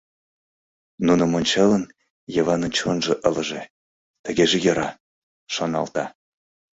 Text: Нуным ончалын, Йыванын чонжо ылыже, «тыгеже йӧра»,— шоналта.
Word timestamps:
Нуным 1.05 1.31
ончалын, 1.39 1.83
Йыванын 2.35 2.71
чонжо 2.77 3.13
ылыже, 3.27 3.61
«тыгеже 4.23 4.57
йӧра»,— 4.65 4.89
шоналта. 5.53 6.05